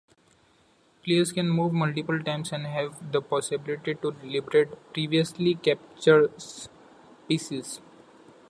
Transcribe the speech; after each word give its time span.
Players 1.03 1.31
can 1.31 1.47
move 1.47 1.73
multiple 1.73 2.17
times 2.23 2.51
and 2.51 2.65
have 2.65 3.11
the 3.11 3.21
possibility 3.21 3.93
to 3.93 4.15
liberate 4.23 4.69
previously 4.93 5.53
captures 5.53 6.69
pieces. 7.27 7.81